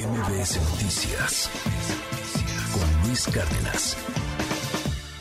MBS 0.00 0.56
Noticias 0.70 1.50
con 2.72 3.06
Luis 3.06 3.26
Cárdenas. 3.26 3.98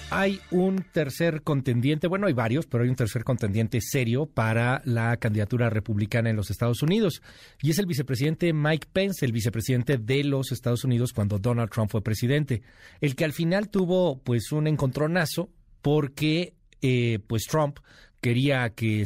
Hay 0.10 0.40
un 0.52 0.86
tercer 0.94 1.42
contendiente, 1.42 2.08
bueno, 2.08 2.28
hay 2.28 2.34
varios, 2.34 2.66
pero 2.66 2.86
hay 2.86 2.90
un 2.90 2.96
tercer 2.96 3.26
contendiente 3.26 3.82
serio 3.82 4.26
para 4.26 4.82
la 4.86 5.18
candidatura 5.18 5.70
republicana 5.70 6.30
en 6.30 6.38
los 6.38 6.50
Estados 6.50 6.82
Unidos. 6.82 7.22
Y 7.62 7.72
es 7.72 7.80
el 7.80 7.88
vicepresidente 7.88 8.54
Mike 8.54 8.88
Pence, 8.94 9.26
el 9.26 9.34
vicepresidente 9.34 9.98
de 9.98 10.24
los 10.24 10.54
Estados 10.54 10.86
Unidos 10.86 11.12
cuando 11.12 11.40
Donald 11.40 11.70
Trump 11.70 11.92
fue 11.92 12.02
presidente. 12.02 12.62
El 13.02 13.18
que 13.18 13.26
al 13.26 13.34
final 13.34 13.68
tuvo 13.70 14.22
pues 14.22 14.54
un 14.54 14.66
encontronazo 14.68 15.50
porque 15.82 16.54
eh, 16.82 17.20
pues 17.28 17.44
Trump 17.44 17.80
quería 18.22 18.70
que, 18.72 19.06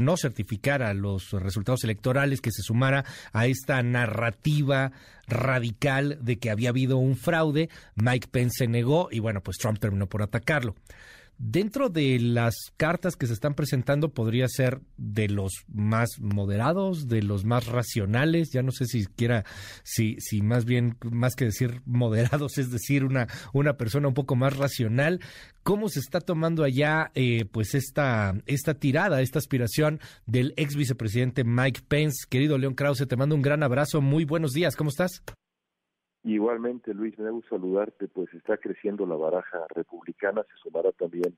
no 0.00 0.16
certificara 0.16 0.94
los 0.94 1.32
resultados 1.32 1.84
electorales, 1.84 2.40
que 2.40 2.50
se 2.52 2.62
sumara 2.62 3.04
a 3.32 3.46
esta 3.46 3.82
narrativa 3.82 4.92
radical 5.26 6.18
de 6.20 6.36
que 6.36 6.50
había 6.50 6.70
habido 6.70 6.98
un 6.98 7.16
fraude. 7.16 7.68
Mike 7.94 8.28
Pence 8.30 8.64
se 8.64 8.68
negó 8.68 9.08
y 9.10 9.20
bueno, 9.20 9.40
pues 9.42 9.58
Trump 9.58 9.78
terminó 9.78 10.06
por 10.06 10.22
atacarlo. 10.22 10.74
Dentro 11.38 11.88
de 11.88 12.18
las 12.20 12.54
cartas 12.76 13.16
que 13.16 13.26
se 13.26 13.32
están 13.32 13.54
presentando 13.54 14.14
podría 14.14 14.46
ser 14.48 14.80
de 14.96 15.28
los 15.28 15.52
más 15.66 16.20
moderados, 16.20 17.08
de 17.08 17.22
los 17.22 17.44
más 17.44 17.66
racionales, 17.66 18.50
ya 18.52 18.62
no 18.62 18.70
sé 18.70 18.86
si 18.86 19.06
quiera, 19.06 19.44
si, 19.82 20.16
si 20.20 20.42
más 20.42 20.64
bien, 20.64 20.96
más 21.02 21.34
que 21.34 21.46
decir 21.46 21.82
moderados, 21.86 22.58
es 22.58 22.70
decir, 22.70 23.04
una, 23.04 23.26
una 23.52 23.76
persona 23.76 24.08
un 24.08 24.14
poco 24.14 24.36
más 24.36 24.56
racional. 24.56 25.20
¿Cómo 25.62 25.88
se 25.88 26.00
está 26.00 26.20
tomando 26.20 26.62
allá 26.62 27.10
eh, 27.14 27.46
pues 27.50 27.74
esta, 27.74 28.34
esta 28.46 28.74
tirada, 28.74 29.22
esta 29.22 29.38
aspiración 29.38 30.00
del 30.26 30.54
ex 30.56 30.76
vicepresidente 30.76 31.42
Mike 31.42 31.82
Pence? 31.88 32.26
Querido 32.28 32.58
León 32.58 32.74
Krause, 32.74 33.06
te 33.08 33.16
mando 33.16 33.34
un 33.34 33.42
gran 33.42 33.62
abrazo, 33.62 34.00
muy 34.00 34.24
buenos 34.24 34.52
días, 34.52 34.76
¿cómo 34.76 34.90
estás? 34.90 35.22
Igualmente, 36.24 36.94
Luis, 36.94 37.18
me 37.18 37.30
gusta 37.30 37.50
saludarte, 37.50 38.08
pues 38.08 38.32
está 38.32 38.56
creciendo 38.56 39.06
la 39.06 39.14
baraja 39.14 39.66
republicana, 39.74 40.42
se 40.42 40.56
sumará 40.62 40.90
también 40.92 41.36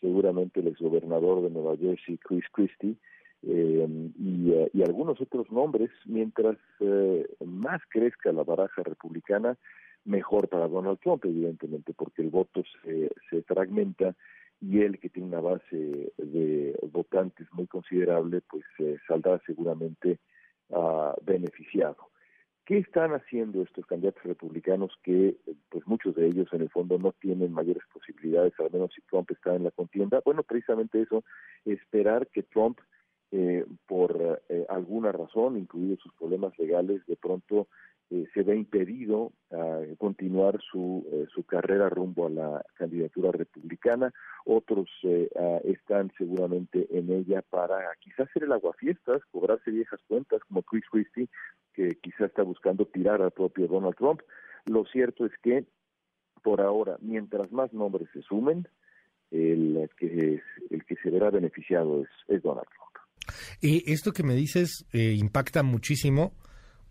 seguramente 0.00 0.60
el 0.60 0.68
exgobernador 0.68 1.42
de 1.42 1.50
Nueva 1.50 1.76
Jersey, 1.76 2.18
Chris 2.18 2.44
Christie, 2.50 2.96
eh, 3.42 3.86
y, 4.18 4.52
y, 4.72 4.82
algunos 4.82 5.20
otros 5.20 5.50
nombres, 5.50 5.90
mientras 6.06 6.56
eh, 6.80 7.26
más 7.44 7.82
crezca 7.88 8.32
la 8.32 8.42
baraja 8.42 8.82
republicana, 8.82 9.58
mejor 10.04 10.48
para 10.48 10.68
Donald 10.68 10.98
Trump, 11.00 11.24
evidentemente, 11.24 11.92
porque 11.92 12.22
el 12.22 12.30
voto 12.30 12.62
se, 12.82 13.10
se 13.28 13.42
fragmenta 13.42 14.14
y 14.62 14.80
él, 14.80 14.98
que 14.98 15.08
tiene 15.08 15.28
una 15.28 15.40
base 15.40 16.12
de 16.16 16.78
votantes 16.90 17.48
muy 17.52 17.66
considerable, 17.66 18.40
pues 18.48 18.64
eh, 18.78 18.96
saldrá 19.08 19.40
seguramente 19.44 20.20
uh, 20.68 21.12
beneficiado. 21.22 22.11
¿Qué 22.72 22.78
están 22.78 23.12
haciendo 23.12 23.60
estos 23.60 23.84
candidatos 23.84 24.22
republicanos 24.22 24.98
que, 25.02 25.36
pues 25.68 25.86
muchos 25.86 26.14
de 26.14 26.26
ellos 26.26 26.48
en 26.52 26.62
el 26.62 26.70
fondo 26.70 26.98
no 26.98 27.12
tienen 27.12 27.52
mayores 27.52 27.82
posibilidades, 27.92 28.54
al 28.58 28.70
menos 28.72 28.90
si 28.94 29.02
Trump 29.02 29.30
está 29.30 29.54
en 29.54 29.64
la 29.64 29.70
contienda? 29.72 30.22
Bueno, 30.24 30.42
precisamente 30.42 31.02
eso, 31.02 31.22
esperar 31.66 32.28
que 32.28 32.44
Trump, 32.44 32.78
eh, 33.30 33.66
por 33.86 34.42
eh, 34.48 34.64
alguna 34.70 35.12
razón, 35.12 35.58
incluidos 35.58 35.98
sus 35.98 36.14
problemas 36.14 36.58
legales, 36.58 37.04
de 37.04 37.16
pronto 37.16 37.68
eh, 38.08 38.24
se 38.32 38.42
ve 38.42 38.56
impedido 38.56 39.32
a 39.50 39.80
continuar 40.12 40.60
su, 40.70 41.06
eh, 41.10 41.26
su 41.34 41.42
carrera 41.44 41.88
rumbo 41.88 42.26
a 42.26 42.30
la 42.30 42.64
candidatura 42.74 43.32
republicana. 43.32 44.12
Otros 44.44 44.90
eh, 45.04 45.28
están 45.64 46.12
seguramente 46.18 46.86
en 46.90 47.10
ella 47.10 47.42
para 47.48 47.78
quizás 48.00 48.28
hacer 48.28 48.44
el 48.44 48.52
aguafiestas, 48.52 49.22
cobrarse 49.30 49.70
viejas 49.70 50.00
cuentas, 50.06 50.40
como 50.46 50.62
Chris 50.62 50.84
Christie, 50.90 51.28
que 51.72 51.88
quizás 52.02 52.28
está 52.28 52.42
buscando 52.42 52.84
tirar 52.84 53.22
al 53.22 53.30
propio 53.30 53.66
Donald 53.66 53.96
Trump. 53.96 54.20
Lo 54.66 54.84
cierto 54.84 55.24
es 55.24 55.32
que, 55.42 55.64
por 56.42 56.60
ahora, 56.60 56.98
mientras 57.00 57.50
más 57.50 57.72
nombres 57.72 58.08
se 58.12 58.20
sumen, 58.20 58.68
el 59.30 59.88
que, 59.96 60.42
el 60.68 60.84
que 60.84 60.96
se 60.96 61.08
verá 61.08 61.30
beneficiado 61.30 62.02
es, 62.02 62.08
es 62.28 62.42
Donald 62.42 62.68
Trump. 62.68 62.92
Y 63.62 63.90
esto 63.90 64.12
que 64.12 64.24
me 64.24 64.34
dices 64.34 64.84
impacta 64.92 65.62
muchísimo 65.62 66.34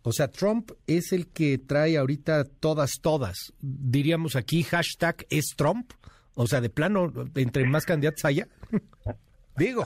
o 0.03 0.11
sea, 0.11 0.29
Trump 0.29 0.71
es 0.87 1.11
el 1.13 1.27
que 1.31 1.59
trae 1.59 1.97
ahorita 1.97 2.45
todas, 2.59 2.91
todas. 3.01 3.53
Diríamos 3.59 4.35
aquí, 4.35 4.63
hashtag 4.63 5.25
es 5.29 5.53
Trump. 5.55 5.91
O 6.33 6.47
sea, 6.47 6.59
de 6.59 6.69
plano, 6.69 7.11
entre 7.35 7.65
más 7.67 7.85
candidatos 7.85 8.25
haya. 8.25 8.47
Digo. 9.57 9.85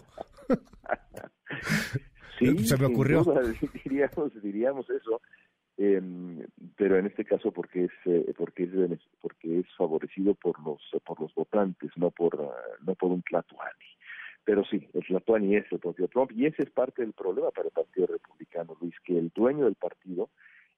Sí, 2.40 2.58
se 2.66 2.78
me 2.78 2.86
ocurrió. 2.86 3.24
diríamos, 3.84 4.42
diríamos 4.42 4.90
eso. 4.90 5.22
Eh, 5.78 6.02
pero 6.78 6.98
en 6.98 7.08
este 7.08 7.26
caso 7.26 7.52
porque 7.52 7.84
es 7.84 7.92
eh, 8.06 8.34
porque 8.38 8.64
es 8.64 8.70
porque 9.20 9.60
es 9.60 9.66
favorecido 9.78 10.34
por 10.34 10.58
los 10.64 10.80
por 11.04 11.20
los 11.20 11.36
votantes 11.36 11.92
no 11.98 12.12
por 12.12 12.34
uh, 12.40 12.50
no 12.86 12.96
por 12.96 13.12
un 13.12 13.22
tlatuani 13.24 13.86
pero 14.46 14.64
sí, 14.64 14.88
el 14.94 15.04
Tlatuani 15.04 15.56
es 15.56 15.66
el 15.72 15.80
propio 15.80 16.08
Trump 16.08 16.32
y 16.32 16.46
ese 16.46 16.62
es 16.62 16.70
parte 16.70 17.02
del 17.02 17.14
problema 17.14 17.50
para 17.50 17.68
el 17.68 17.74
Partido 17.74 18.06
Republicano, 18.06 18.35
Luis, 18.80 18.96
que 19.04 19.18
el 19.18 19.32
dueño 19.36 19.66
del 19.66 19.76
partido 19.76 20.30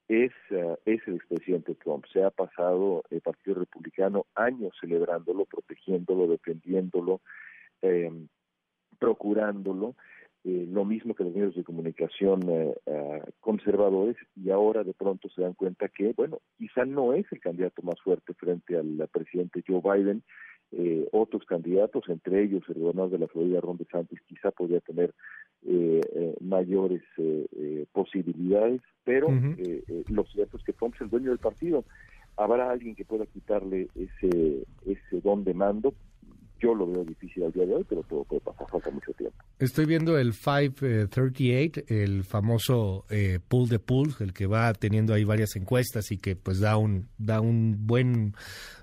es, 0.07 0.31
uh, 0.51 0.75
es 0.85 1.01
el 1.07 1.15
expresidente 1.15 1.75
Trump. 1.75 2.05
Se 2.11 2.23
ha 2.23 2.29
pasado 2.29 3.03
el 3.09 3.21
Partido 3.21 3.59
Republicano 3.59 4.25
años 4.35 4.73
celebrándolo, 4.79 5.45
protegiéndolo, 5.45 6.27
defendiéndolo, 6.27 7.21
eh, 7.81 8.11
procurándolo, 8.99 9.95
eh, 10.43 10.65
lo 10.69 10.85
mismo 10.85 11.13
que 11.13 11.25
los 11.25 11.33
medios 11.33 11.55
de 11.55 11.63
comunicación 11.63 12.41
eh, 12.49 12.75
uh, 12.85 13.31
conservadores, 13.41 14.15
y 14.35 14.49
ahora 14.49 14.83
de 14.83 14.93
pronto 14.93 15.27
se 15.29 15.41
dan 15.41 15.53
cuenta 15.53 15.89
que, 15.89 16.13
bueno, 16.13 16.39
quizá 16.57 16.85
no 16.85 17.13
es 17.13 17.25
el 17.31 17.41
candidato 17.41 17.81
más 17.81 17.99
fuerte 18.01 18.33
frente 18.33 18.77
al 18.77 19.09
presidente 19.11 19.63
Joe 19.67 19.81
Biden, 19.81 20.23
eh, 20.71 21.07
otros 21.11 21.45
candidatos, 21.45 22.03
entre 22.09 22.43
ellos 22.43 22.63
el 22.67 22.81
gobernador 22.81 23.11
de 23.11 23.19
la 23.19 23.27
Florida, 23.27 23.61
Ron 23.61 23.77
DeSantis, 23.77 24.19
quizá 24.27 24.51
podría 24.51 24.79
tener 24.81 25.13
eh, 25.65 26.01
eh, 26.13 26.35
mayores 26.41 27.01
eh, 27.17 27.85
posibilidades, 27.91 28.81
pero 29.03 29.27
lo 30.09 30.23
cierto 30.25 30.57
es 30.57 30.63
que 30.63 30.73
Trump 30.73 30.95
es 30.95 31.01
el 31.01 31.09
dueño 31.09 31.29
del 31.29 31.39
partido. 31.39 31.85
Habrá 32.35 32.69
alguien 32.69 32.95
que 32.95 33.05
pueda 33.05 33.25
quitarle 33.25 33.87
ese, 33.95 34.65
ese 34.85 35.21
don 35.21 35.43
de 35.43 35.53
mando, 35.53 35.93
yo 36.59 36.73
lo 36.73 36.87
veo 36.87 37.03
difícil 37.03 37.43
al 37.43 37.51
día 37.51 37.65
de 37.65 37.75
hoy, 37.75 37.85
pero 37.87 38.03
todo 38.03 38.23
puede 38.23 38.41
pasar, 38.41 38.67
falta 38.69 38.89
mucho 38.89 39.11
tiempo. 39.13 39.37
Estoy 39.59 39.85
viendo 39.85 40.17
el 40.17 40.31
538, 40.33 41.81
el 41.87 42.23
famoso 42.23 43.05
eh, 43.09 43.39
pool 43.47 43.69
de 43.69 43.79
pools, 43.79 44.21
el 44.21 44.33
que 44.33 44.47
va 44.47 44.73
teniendo 44.73 45.13
ahí 45.13 45.23
varias 45.23 45.55
encuestas 45.55 46.11
y 46.11 46.17
que 46.17 46.35
pues 46.35 46.59
da 46.59 46.77
un, 46.77 47.09
da 47.17 47.41
un 47.41 47.85
buen, 47.85 48.33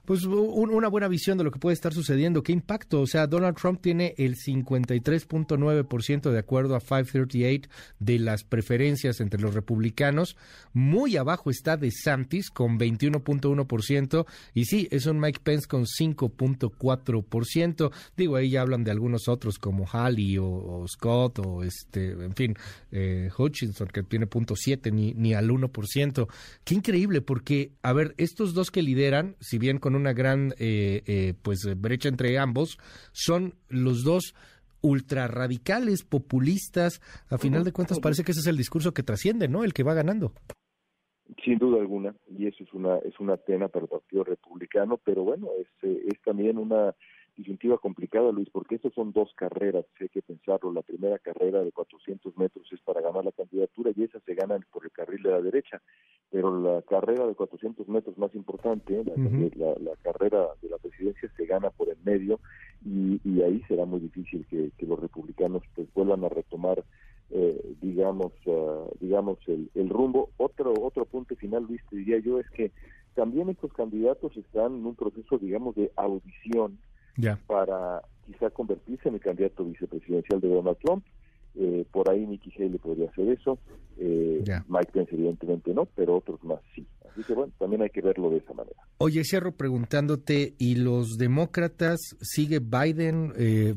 pues 0.04 0.25
un, 0.25 0.70
una 0.70 0.88
buena 0.88 1.09
visión 1.09 1.38
de 1.38 1.44
lo 1.44 1.50
que 1.50 1.59
puede 1.59 1.75
estar 1.75 1.94
sucediendo. 1.94 2.42
¿Qué 2.42 2.53
impacto? 2.53 3.00
O 3.00 3.06
sea, 3.06 3.26
Donald 3.26 3.56
Trump 3.56 3.81
tiene 3.81 4.15
el 4.19 4.37
53.9% 4.37 6.31
de 6.31 6.38
acuerdo 6.38 6.76
a 6.76 6.81
538 6.81 7.69
de 7.98 8.19
las 8.19 8.44
preferencias 8.44 9.20
entre 9.20 9.41
los 9.41 9.54
republicanos. 9.54 10.37
Muy 10.72 11.16
abajo 11.16 11.50
está 11.50 11.76
DeSantis 11.76 12.50
con 12.50 12.78
21.1% 12.78 14.26
y 14.53 14.65
sí, 14.66 14.88
es 14.91 15.06
un 15.06 15.20
Mike 15.20 15.41
Pence 15.42 15.66
con 15.66 15.84
5.4%. 15.84 17.92
Digo, 18.16 18.36
ahí 18.36 18.50
ya 18.50 18.62
hablan 18.62 18.84
de 18.84 18.91
algunos 18.91 19.28
otros 19.28 19.59
como 19.59 19.86
Halley 19.86 20.38
o, 20.38 20.84
Scott 20.88 21.38
o 21.38 21.62
este, 21.62 22.10
en 22.10 22.34
fin, 22.34 22.56
eh, 22.92 23.31
Hutchinson 23.36 23.88
que 23.88 24.03
tiene 24.03 24.26
punto 24.26 24.54
siete 24.56 24.91
ni, 24.91 25.15
ni 25.15 25.34
al 25.34 25.48
1%. 25.48 26.28
Qué 26.65 26.75
increíble 26.75 27.22
porque, 27.22 27.72
a 27.82 27.92
ver, 27.92 28.15
estos 28.19 28.54
dos 28.54 28.71
que 28.71 28.82
lideran, 28.82 29.36
si 29.41 29.59
bien 29.59 29.78
con 29.78 29.94
una 29.97 30.12
gran 30.12 30.55
eh, 30.59 31.03
eh, 31.06 31.34
pues 31.43 31.60
brecha 31.77 32.09
entre 32.09 32.38
ambos, 32.38 32.78
son 33.12 33.55
los 33.69 34.05
dos 34.05 34.34
ultra 34.81 35.28
radicales, 35.28 36.05
populistas. 36.05 37.00
A 37.31 37.38
final 37.38 37.65
de 37.65 37.72
cuentas 37.72 38.00
parece 38.00 38.22
que 38.22 38.33
ese 38.33 38.41
es 38.41 38.47
el 38.47 38.56
discurso 38.56 38.93
que 38.93 39.03
trasciende, 39.03 39.49
¿no? 39.49 39.65
El 39.65 39.72
que 39.72 39.83
va 39.83 39.94
ganando. 39.94 40.33
Sin 41.43 41.59
duda 41.59 41.81
alguna, 41.81 42.15
y 42.28 42.47
eso 42.47 42.63
es 42.63 42.72
una 42.74 42.98
es 42.98 43.19
una 43.19 43.36
pena 43.39 43.69
para 43.69 43.84
el 43.84 43.89
Partido 43.89 44.24
Republicano, 44.24 44.98
pero 45.03 45.22
bueno, 45.24 45.48
es, 45.59 45.69
es 45.83 46.21
también 46.22 46.59
una 46.59 46.95
disyuntiva 47.36 47.78
complicada, 47.78 48.30
Luis, 48.30 48.48
porque 48.51 48.77
estas 48.77 48.92
son 48.95 49.13
dos 49.13 49.33
carreras, 49.34 49.84
hay 50.01 50.09
que 50.09 50.22
pensarlo. 50.22 50.72
La 50.72 50.83
primera 50.83 51.19
carrera 51.19 51.63
de 51.63 51.72
400 51.72 52.36
metros 52.36 52.66
es 52.72 52.80
para 52.80 53.01
ganar 53.01 53.24
la 53.24 53.33
candidatura 53.33 53.91
y 53.95 54.04
esa 54.04 54.21
se 54.21 54.34
gana 54.34 54.59
por 54.71 54.84
el 54.84 54.92
carril 54.92 55.22
de 55.22 55.30
la 55.30 55.41
derecha, 55.41 55.80
de 57.34 57.36
400 57.36 57.89
metros 57.89 58.16
más 58.19 58.34
importante, 58.34 59.04
la, 59.04 59.13
uh 59.13 59.16
-huh. 59.16 59.54
la, 59.57 59.75
la, 59.81 59.97
carrera 60.03 60.47
de 60.63 60.69
la 60.69 60.78
presidencia 60.78 61.28
se 61.36 61.47
gana 61.47 61.71
por 61.71 61.89
el 61.89 61.98
medio 62.04 62.39
y, 62.84 63.21
y 63.25 63.42
ahí 63.42 63.63
será 63.69 63.84
muy 63.84 64.01
difícil 64.01 64.47
que, 64.48 64.71
que, 64.77 64.86
los 64.86 64.98
republicanos 65.01 65.63
pues 65.75 65.89
vuelvan 65.95 66.25
a 66.25 66.28
retomar 66.28 66.84
eh, 67.31 67.75
digamos 67.81 68.33
uh, 68.47 68.91
digamos 69.01 69.39
el, 69.47 69.71
el 69.75 69.89
rumbo 69.89 70.31
otro 70.36 70.75
otro 70.81 71.07
punto 71.07 71.34
final 71.36 71.65
Luis 71.65 71.81
te 71.89 71.97
diría 71.97 72.19
yo 72.19 72.39
es 72.39 72.48
que 72.51 72.71
también 73.15 73.48
estos 73.48 73.72
candidatos 73.72 74.36
están 74.36 74.75
en 74.75 74.86
un 74.86 74.95
proceso 74.95 75.39
digamos 75.39 75.75
de 75.75 75.91
audición 75.97 76.78
ya. 77.16 77.39
para 77.47 78.03
quizá 78.27 78.51
convertirse 78.51 79.09
en 79.09 79.15
el 79.15 79.21
candidato 79.21 79.65
vicepresidencial 79.65 80.41
de 80.41 80.48
Donald 80.48 80.78
Trump. 80.83 81.04
Eh, 81.56 81.84
por 81.91 82.10
ahí 82.10 82.27
Nikki 82.27 82.53
Haley 82.56 82.78
podría 82.78 83.09
hacer 83.09 83.28
eso, 83.28 83.59
eh, 83.98 84.42
Mike 84.66 84.91
Pence 84.92 85.15
evidentemente 85.15 85.72
no, 85.72 85.86
pero 85.95 86.16
otros 86.16 86.42
más 86.42 86.60
sí. 86.74 86.86
Así 87.09 87.22
que 87.22 87.33
bueno, 87.33 87.53
también 87.59 87.83
hay 87.83 87.91
que 87.91 88.01
verlo 88.01 88.28
de 88.30 88.39
esa 88.39 88.53
manera. 88.54 88.77
Oye, 88.98 89.22
cierro 89.22 89.53
preguntándote, 89.53 90.54
¿y 90.59 90.74
los 90.74 91.16
demócratas 91.16 92.01
sigue 92.21 92.59
Biden? 92.59 93.33
Eh, 93.36 93.77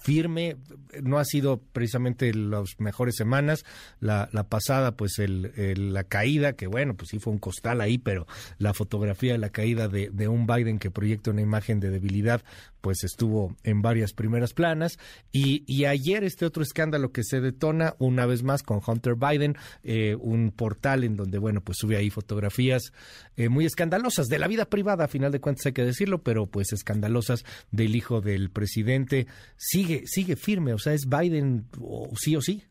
firme, 0.00 0.56
no 1.02 1.18
ha 1.18 1.24
sido 1.24 1.58
precisamente 1.72 2.32
las 2.34 2.78
mejores 2.78 3.16
semanas, 3.16 3.64
la, 4.00 4.28
la 4.32 4.44
pasada 4.44 4.96
pues 4.96 5.18
el, 5.18 5.92
la 5.92 6.04
caída, 6.04 6.54
que 6.54 6.66
bueno, 6.66 6.94
pues 6.94 7.10
sí 7.10 7.18
fue 7.18 7.32
un 7.32 7.38
costal 7.38 7.80
ahí, 7.80 7.98
pero 7.98 8.26
la 8.58 8.74
fotografía 8.74 9.32
de 9.32 9.38
la 9.38 9.50
caída 9.50 9.88
de, 9.88 10.10
de 10.10 10.28
un 10.28 10.46
Biden 10.46 10.78
que 10.78 10.90
proyecta 10.90 11.30
una 11.30 11.42
imagen 11.42 11.80
de 11.80 11.90
debilidad 11.90 12.42
pues 12.84 13.02
estuvo 13.02 13.56
en 13.64 13.80
varias 13.80 14.12
primeras 14.12 14.52
planas 14.52 14.98
y, 15.32 15.64
y 15.66 15.86
ayer 15.86 16.22
este 16.22 16.44
otro 16.44 16.62
escándalo 16.62 17.12
que 17.12 17.22
se 17.24 17.40
detona 17.40 17.94
una 17.98 18.26
vez 18.26 18.42
más 18.42 18.62
con 18.62 18.82
Hunter 18.86 19.14
Biden, 19.14 19.56
eh, 19.84 20.16
un 20.20 20.52
portal 20.52 21.02
en 21.02 21.16
donde 21.16 21.38
bueno 21.38 21.62
pues 21.62 21.78
sube 21.78 21.96
ahí 21.96 22.10
fotografías 22.10 22.92
eh, 23.38 23.48
muy 23.48 23.64
escandalosas 23.64 24.26
de 24.26 24.38
la 24.38 24.48
vida 24.48 24.66
privada, 24.66 25.04
a 25.04 25.08
final 25.08 25.32
de 25.32 25.40
cuentas 25.40 25.64
hay 25.64 25.72
que 25.72 25.82
decirlo, 25.82 26.18
pero 26.22 26.44
pues 26.44 26.74
escandalosas 26.74 27.46
del 27.70 27.96
hijo 27.96 28.20
del 28.20 28.50
presidente 28.50 29.28
sigue, 29.56 30.02
sigue 30.04 30.36
firme, 30.36 30.74
o 30.74 30.78
sea, 30.78 30.92
es 30.92 31.08
Biden 31.08 31.64
o, 31.80 32.10
sí 32.16 32.36
o 32.36 32.42
sí. 32.42 32.64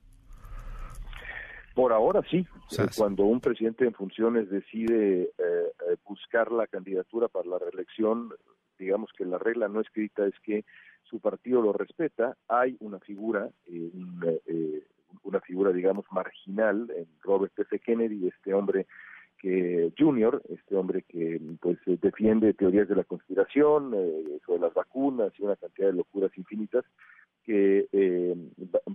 Por 1.74 1.92
ahora 1.92 2.22
sí. 2.30 2.46
Eh, 2.78 2.86
cuando 2.96 3.26
un 3.26 3.40
presidente 3.40 3.86
en 3.86 3.94
funciones 3.94 4.50
decide 4.50 5.24
eh, 5.24 5.32
eh, 5.38 5.96
buscar 6.08 6.52
la 6.52 6.68
candidatura 6.68 7.28
para 7.28 7.48
la 7.48 7.60
reelección, 7.60 8.30
digamos 8.84 9.12
que 9.18 9.26
la 9.26 9.38
regla 9.38 9.68
no 9.68 9.82
escrita 9.82 10.26
es 10.26 10.40
que 10.42 10.66
su 11.04 11.20
partido 11.20 11.62
lo 11.62 11.74
respeta. 11.74 12.38
Hay 12.48 12.78
una 12.80 13.00
figura, 13.00 13.50
una 15.24 15.40
figura, 15.42 15.72
digamos, 15.72 16.06
marginal 16.12 16.92
en 16.96 17.08
Robert 17.22 17.58
F. 17.58 17.80
Kennedy, 17.80 18.28
este 18.28 18.54
hombre 18.54 18.88
que 19.44 19.92
Junior, 20.00 20.42
este 20.48 20.76
hombre 20.78 21.02
que 21.02 21.40
pues 21.60 21.78
defiende 21.86 22.54
teorías 22.54 22.88
de 22.88 22.96
la 22.96 23.04
conspiración, 23.04 23.94
eh, 23.94 24.40
sobre 24.46 24.62
las 24.62 24.74
vacunas 24.74 25.34
y 25.38 25.44
una 25.44 25.58
cantidad 25.58 25.88
de 25.88 25.98
locuras 25.98 26.32
infinitas, 26.38 26.86
que 27.44 27.90
eh, 27.92 28.36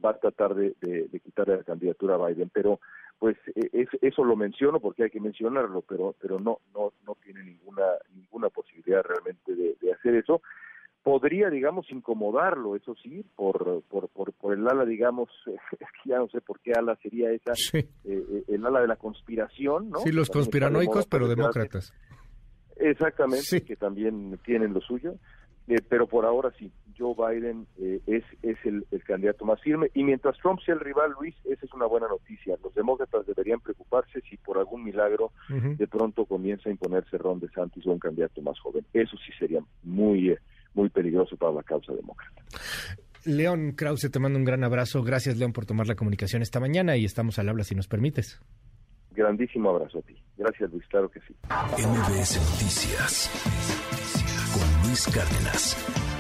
va 0.03 0.11
a 0.11 0.19
tratar 0.19 0.55
de, 0.55 0.75
de, 0.81 1.21
quitarle 1.21 1.59
la 1.59 1.65
candidatura 1.65 2.15
a 2.15 2.29
Biden. 2.29 2.51
Pero 2.51 2.81
pues 3.19 3.37
e, 3.55 3.87
eso 4.01 4.25
lo 4.25 4.37
menciono 4.37 4.81
porque 4.81 5.05
hay 5.05 5.11
que 5.11 5.21
mencionarlo, 5.21 5.83
pero 5.83 6.15
pero 6.19 6.41
no 6.41 6.61
no 6.73 6.95
no 7.07 7.17
tiene 7.23 7.45
ninguna 7.45 7.85
ninguna 8.15 8.49
posibilidad 8.49 9.03
realmente 9.03 9.55
de 9.55 9.77
hacer 9.99 10.15
eso 10.15 10.41
podría, 11.09 11.49
digamos, 11.49 11.91
incomodarlo, 11.91 12.77
eso 12.77 12.95
sí, 13.03 13.25
por, 13.35 13.83
por, 13.89 14.11
por, 14.11 14.53
el 14.53 14.69
ala, 14.69 14.85
digamos, 14.85 15.31
ya 16.05 16.19
no 16.19 16.29
sé 16.29 16.43
por 16.43 16.61
qué 16.61 16.73
ala 16.73 16.97
sería 16.97 17.31
esa, 17.31 17.53
eh, 17.73 17.89
eh, 18.05 18.45
el 18.49 18.67
ala 18.67 18.83
de 18.83 18.89
la 18.89 18.97
conspiración, 18.97 19.89
¿no? 19.89 20.01
Sí, 20.01 20.13
los 20.13 20.29
conspiranoicos, 20.29 21.07
pero 21.07 21.27
demócratas. 21.27 21.95
Exactamente, 22.77 23.63
que 23.63 23.77
también 23.77 24.39
tienen 24.45 24.75
lo 24.75 24.83
suyo, 24.83 25.15
eh, 25.67 25.81
pero 25.89 26.07
por 26.07 26.27
ahora 26.27 26.53
sí, 26.59 26.71
Joe 26.99 27.15
Biden 27.15 27.67
es, 28.07 28.25
es 28.43 28.59
el, 28.65 28.85
candidato 29.07 29.47
más 29.47 29.63
firme, 29.63 29.91
y 29.95 30.05
mientras 30.05 30.37
Trump 30.37 30.61
sea 30.61 30.75
el 30.75 30.81
rival, 30.81 31.15
Luis, 31.19 31.35
esa 31.45 31.65
es 31.65 31.73
una 31.73 31.87
buena 31.87 32.09
noticia. 32.09 32.59
Los 32.63 32.75
demócratas 32.75 33.25
deberían 33.27 33.61
preocuparse 33.61 34.21
si 34.29 34.37
por 34.37 34.59
algún 34.59 34.85
milagro 34.85 35.33
de 35.49 35.87
pronto 35.87 36.27
comienza 36.27 36.69
a 36.69 36.73
imponerse 36.73 37.17
Ron 37.17 37.41
DeSantis 37.41 37.87
o 37.87 37.93
un 37.93 37.99
candidato 37.99 38.43
más 38.43 38.61
joven. 38.61 38.85
Eso 38.93 39.17
sí 39.17 39.33
sería 39.39 39.61
muy 39.89 40.37
muy 40.75 40.89
peligroso 40.91 41.37
para 41.37 41.53
la 41.53 41.63
causa 41.63 41.93
demócrata. 41.93 42.43
León 43.25 43.73
Krause, 43.73 44.11
te 44.11 44.19
mando 44.19 44.39
un 44.39 44.45
gran 44.45 44.65
abrazo. 44.65 45.03
Gracias, 45.03 45.37
León, 45.37 45.53
por 45.53 45.67
tomar 45.67 45.87
la 45.87 45.97
comunicación 45.97 46.41
esta 46.43 46.61
mañana 46.61 46.97
y 46.97 47.05
estamos 47.05 47.39
al 47.39 47.49
habla 47.49 47.65
si 47.65 47.75
nos 47.75 47.89
permites. 47.89 48.41
Grandísimo 49.11 49.71
abrazo 49.71 49.99
a 49.99 50.03
ti. 50.03 50.17
Gracias, 50.37 50.71
Luis, 50.71 50.87
claro 50.87 51.11
que 51.11 51.21
sí. 51.21 51.35
MBS 51.51 52.37
Noticias 52.39 53.31
con 54.55 54.89
Luis 54.89 55.09
Cárdenas. 55.09 56.18